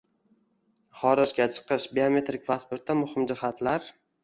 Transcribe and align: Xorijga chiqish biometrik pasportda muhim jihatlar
Xorijga 1.01 1.47
chiqish 1.59 1.87
biometrik 1.99 2.49
pasportda 2.51 2.99
muhim 3.05 3.31
jihatlar 3.35 3.89